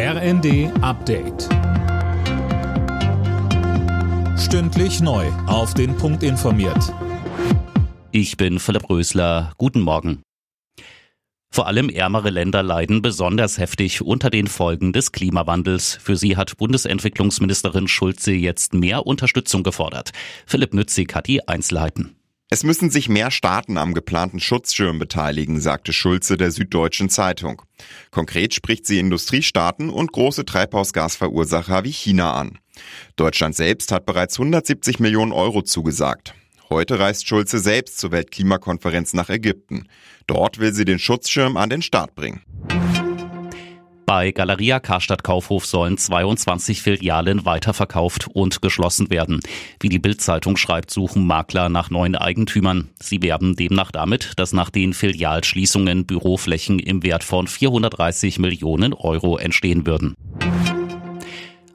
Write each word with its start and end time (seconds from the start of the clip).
RND 0.00 0.70
Update. 0.80 1.48
Stündlich 4.38 5.00
neu. 5.00 5.26
Auf 5.48 5.74
den 5.74 5.96
Punkt 5.96 6.22
informiert. 6.22 6.94
Ich 8.12 8.36
bin 8.36 8.60
Philipp 8.60 8.88
Rösler. 8.88 9.52
Guten 9.58 9.80
Morgen. 9.80 10.22
Vor 11.50 11.66
allem 11.66 11.88
ärmere 11.88 12.30
Länder 12.30 12.62
leiden 12.62 13.02
besonders 13.02 13.58
heftig 13.58 14.00
unter 14.00 14.30
den 14.30 14.46
Folgen 14.46 14.92
des 14.92 15.10
Klimawandels. 15.10 15.98
Für 16.00 16.14
sie 16.14 16.36
hat 16.36 16.58
Bundesentwicklungsministerin 16.58 17.88
Schulze 17.88 18.30
jetzt 18.30 18.74
mehr 18.74 19.04
Unterstützung 19.04 19.64
gefordert. 19.64 20.12
Philipp 20.46 20.74
Nützig 20.74 21.12
hat 21.12 21.26
die 21.26 21.48
Einzelheiten. 21.48 22.17
Es 22.50 22.64
müssen 22.64 22.88
sich 22.88 23.10
mehr 23.10 23.30
Staaten 23.30 23.76
am 23.76 23.92
geplanten 23.92 24.40
Schutzschirm 24.40 24.98
beteiligen, 24.98 25.60
sagte 25.60 25.92
Schulze 25.92 26.38
der 26.38 26.50
Süddeutschen 26.50 27.10
Zeitung. 27.10 27.60
Konkret 28.10 28.54
spricht 28.54 28.86
sie 28.86 28.98
Industriestaaten 28.98 29.90
und 29.90 30.12
große 30.12 30.46
Treibhausgasverursacher 30.46 31.84
wie 31.84 31.92
China 31.92 32.32
an. 32.32 32.58
Deutschland 33.16 33.54
selbst 33.54 33.92
hat 33.92 34.06
bereits 34.06 34.38
170 34.38 34.98
Millionen 34.98 35.32
Euro 35.32 35.60
zugesagt. 35.60 36.34
Heute 36.70 36.98
reist 36.98 37.28
Schulze 37.28 37.58
selbst 37.58 37.98
zur 37.98 38.12
Weltklimakonferenz 38.12 39.12
nach 39.12 39.28
Ägypten. 39.28 39.86
Dort 40.26 40.58
will 40.58 40.72
sie 40.72 40.86
den 40.86 40.98
Schutzschirm 40.98 41.58
an 41.58 41.68
den 41.68 41.82
Start 41.82 42.14
bringen. 42.14 42.42
Bei 44.08 44.32
Galeria 44.32 44.80
Karstadt 44.80 45.22
Kaufhof 45.22 45.66
sollen 45.66 45.98
22 45.98 46.80
Filialen 46.80 47.44
weiterverkauft 47.44 48.26
und 48.32 48.62
geschlossen 48.62 49.10
werden. 49.10 49.40
Wie 49.80 49.90
die 49.90 49.98
Bildzeitung 49.98 50.56
schreibt, 50.56 50.90
suchen 50.90 51.26
Makler 51.26 51.68
nach 51.68 51.90
neuen 51.90 52.16
Eigentümern. 52.16 52.88
Sie 52.98 53.20
werben 53.20 53.54
demnach 53.54 53.90
damit, 53.90 54.32
dass 54.36 54.54
nach 54.54 54.70
den 54.70 54.94
Filialschließungen 54.94 56.06
Büroflächen 56.06 56.78
im 56.78 57.02
Wert 57.02 57.22
von 57.22 57.46
430 57.46 58.38
Millionen 58.38 58.94
Euro 58.94 59.36
entstehen 59.36 59.86
würden. 59.86 60.14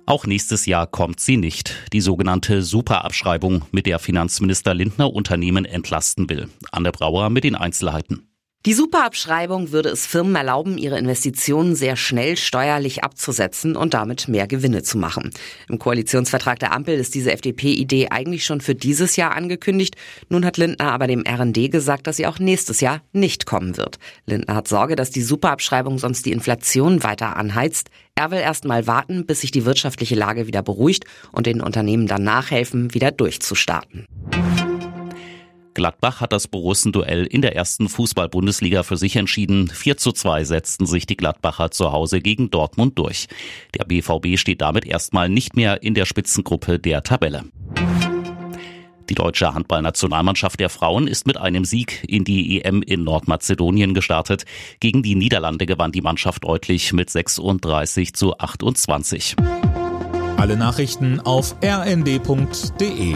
Auch 0.08 0.26
nächstes 0.26 0.66
Jahr 0.66 0.88
kommt 0.88 1.20
sie 1.20 1.38
nicht. 1.38 1.76
Die 1.94 2.02
sogenannte 2.02 2.64
Superabschreibung, 2.64 3.66
mit 3.72 3.86
der 3.86 4.00
Finanzminister 4.00 4.74
Lindner 4.74 5.14
Unternehmen 5.14 5.66
entlasten 5.66 6.28
will. 6.32 6.50
Anne 6.72 6.92
Brauer 6.92 7.30
mit 7.30 7.44
den 7.44 7.54
Einzelheiten. 7.54 8.33
Die 8.66 8.74
Superabschreibung 8.74 9.74
würde 9.74 9.90
es 9.90 10.06
Firmen 10.06 10.38
erlauben, 10.38 10.78
ihre 10.78 10.98
Investitionen 10.98 11.76
sehr 11.76 11.98
schnell 11.98 12.38
steuerlich 12.38 13.04
abzusetzen 13.04 13.76
und 13.76 13.94
damit 13.94 14.30
mehr 14.30 14.48
Gewinne 14.48 14.84
zu 14.84 14.98
machen. 14.98 15.32
Im 15.68 15.80
Koalitionsvertrag 15.80 16.60
der 16.60 16.72
Ampel 16.72 16.96
ist 16.98 17.14
diese 17.14 17.34
FDP-Idee 17.34 18.08
eigentlich 18.12 18.46
schon 18.46 18.62
für 18.62 18.74
dieses 18.74 19.18
Jahr 19.18 19.36
angekündigt. 19.36 19.98
Nun 20.30 20.46
hat 20.46 20.56
Lindner 20.56 20.94
aber 20.94 21.08
dem 21.08 21.26
RND 21.28 21.72
gesagt, 21.72 22.08
dass 22.08 22.16
sie 22.16 22.26
auch 22.26 22.40
nächstes 22.40 22.80
Jahr 22.80 23.02
nicht 23.12 23.46
kommen 23.46 23.76
wird. 23.76 24.00
Lindner 24.28 24.56
hat 24.56 24.70
Sorge, 24.70 24.96
dass 24.96 25.12
die 25.12 25.24
Superabschreibung 25.24 26.00
sonst 26.00 26.26
die 26.26 26.32
Inflation 26.32 27.04
weiter 27.04 27.36
anheizt. 27.36 27.90
Er 28.16 28.32
will 28.32 28.40
erst 28.40 28.64
mal 28.64 28.88
warten, 28.88 29.26
bis 29.26 29.42
sich 29.42 29.52
die 29.52 29.66
wirtschaftliche 29.66 30.16
Lage 30.16 30.48
wieder 30.48 30.64
beruhigt 30.64 31.04
und 31.34 31.48
den 31.48 31.60
Unternehmen 31.60 32.08
dann 32.08 32.24
nachhelfen, 32.24 32.94
wieder 32.94 33.12
durchzustarten. 33.12 34.08
Gladbach 35.74 36.22
hat 36.22 36.34
das 36.34 36.48
Borussen-Duell 36.48 37.26
in 37.26 37.42
der 37.42 37.56
ersten 37.56 37.90
Fußball-Bundesliga 37.90 38.84
für 38.84 38.98
sich 38.98 39.16
entschieden. 39.16 39.70
4 39.70 39.98
zu 39.98 40.12
2 40.12 40.44
setzten 40.44 40.86
sich 40.86 41.06
die 41.06 41.18
Gladbacher 41.18 41.72
zu 41.72 41.92
Hause 41.92 42.22
gegen 42.22 42.52
Dortmund 42.52 42.98
durch. 42.98 43.28
Der 43.78 43.86
BVB 43.86 44.38
steht 44.38 44.62
damit 44.62 44.86
erstmal 44.86 45.30
nicht 45.30 45.56
mehr 45.56 45.82
in 45.82 45.94
der 45.94 46.06
Spitzengruppe 46.06 46.80
der 46.80 47.04
Tabelle. 47.04 47.46
Die 49.10 49.16
deutsche 49.16 49.54
Handballnationalmannschaft 49.54 50.60
der 50.60 50.70
Frauen 50.70 51.08
ist 51.08 51.28
mit 51.28 51.38
einem 51.38 51.66
Sieg 51.66 52.06
in 52.08 52.24
die 52.24 52.62
EM 52.62 52.82
in 52.82 53.04
Nordmazedonien 53.04 53.94
gestartet. 53.94 54.46
Gegen 54.80 55.04
die 55.04 55.16
Niederlande 55.16 55.66
gewann 55.66 55.92
die 55.92 56.02
Mannschaft 56.02 56.46
deutlich 56.46 56.94
mit 56.94 57.10
36 57.10 58.14
zu 58.14 58.38
28. 58.38 59.36
Alle 60.38 60.58
Nachrichten 60.58 61.20
auf 61.20 61.56
rnd.de 61.64 63.16